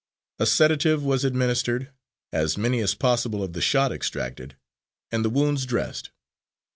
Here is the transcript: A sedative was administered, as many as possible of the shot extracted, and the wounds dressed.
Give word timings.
A 0.39 0.47
sedative 0.47 1.03
was 1.03 1.23
administered, 1.23 1.91
as 2.33 2.57
many 2.57 2.79
as 2.79 2.95
possible 2.95 3.43
of 3.43 3.53
the 3.53 3.61
shot 3.61 3.91
extracted, 3.91 4.55
and 5.11 5.23
the 5.23 5.29
wounds 5.29 5.63
dressed. 5.67 6.09